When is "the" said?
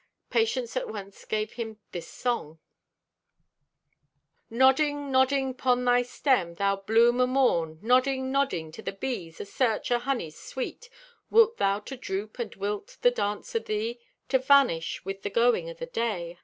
8.81-8.93, 13.03-13.11, 15.21-15.29, 15.75-15.85